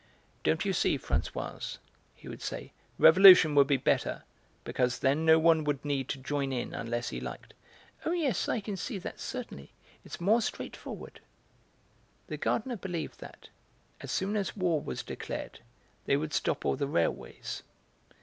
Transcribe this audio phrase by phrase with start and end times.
[0.43, 1.77] "Don't you see, Françoise,"
[2.15, 2.71] he would say.
[2.97, 4.23] "Revolution would be better,
[4.63, 7.53] because then no one would need to join in unless he liked."
[8.03, 11.19] "Oh, yes, I can see that, certainly; it's more straightforward."
[12.25, 13.49] The gardener believed that,
[13.99, 15.59] as soon as war was declared,
[16.05, 17.61] they would stop all the railways.